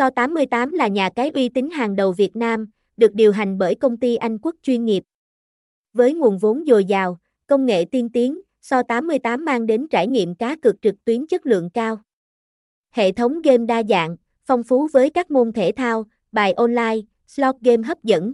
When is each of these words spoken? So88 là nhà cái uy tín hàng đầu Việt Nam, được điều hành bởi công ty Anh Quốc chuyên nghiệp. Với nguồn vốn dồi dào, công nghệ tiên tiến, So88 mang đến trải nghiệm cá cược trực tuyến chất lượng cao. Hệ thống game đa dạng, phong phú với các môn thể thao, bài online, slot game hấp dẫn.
So88 0.00 0.72
là 0.72 0.88
nhà 0.88 1.10
cái 1.10 1.30
uy 1.34 1.48
tín 1.48 1.70
hàng 1.70 1.96
đầu 1.96 2.12
Việt 2.12 2.36
Nam, 2.36 2.70
được 2.96 3.14
điều 3.14 3.32
hành 3.32 3.58
bởi 3.58 3.74
công 3.74 3.96
ty 3.96 4.16
Anh 4.16 4.38
Quốc 4.38 4.56
chuyên 4.62 4.84
nghiệp. 4.84 5.04
Với 5.92 6.14
nguồn 6.14 6.38
vốn 6.38 6.64
dồi 6.66 6.84
dào, 6.84 7.18
công 7.46 7.66
nghệ 7.66 7.84
tiên 7.90 8.08
tiến, 8.12 8.40
So88 8.62 9.44
mang 9.44 9.66
đến 9.66 9.88
trải 9.88 10.06
nghiệm 10.06 10.34
cá 10.34 10.56
cược 10.56 10.82
trực 10.82 11.04
tuyến 11.04 11.26
chất 11.26 11.46
lượng 11.46 11.70
cao. 11.70 11.98
Hệ 12.90 13.12
thống 13.12 13.42
game 13.42 13.66
đa 13.66 13.82
dạng, 13.82 14.16
phong 14.44 14.62
phú 14.62 14.88
với 14.92 15.10
các 15.10 15.30
môn 15.30 15.52
thể 15.52 15.72
thao, 15.76 16.04
bài 16.32 16.52
online, 16.52 17.00
slot 17.26 17.56
game 17.60 17.82
hấp 17.82 18.02
dẫn. 18.02 18.32